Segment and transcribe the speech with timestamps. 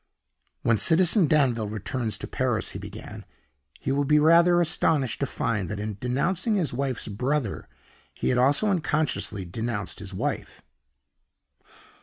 [0.63, 3.23] "When Citizen Danville returns to Paris," he began,
[3.79, 7.69] "he will be rather astonished to find that in denouncing his wife's brother
[8.15, 10.63] he had also unconsciously denounced his wife."